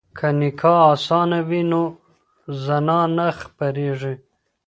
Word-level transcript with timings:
که 0.17 0.27
نکاح 0.39 0.79
اسانه 0.93 1.39
وي 1.49 1.61
نو 1.71 1.83
زنا 2.63 3.01
نه 3.15 3.27
خپریږي. 3.41 4.13